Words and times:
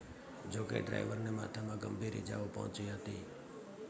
જો 0.53 0.63
કે 0.63 0.81
ડ્રાઇવરને 0.81 1.31
માથામાં 1.31 1.79
ગંભીર 1.79 2.15
ઈજાઓ 2.15 2.47
પહોંચી 2.47 2.89
હતી 2.89 3.21